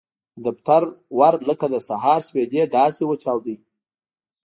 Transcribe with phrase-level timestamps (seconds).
[0.43, 0.81] د دفتر
[1.17, 3.55] ور لکه د سهار سپېدې داسې وچاوده.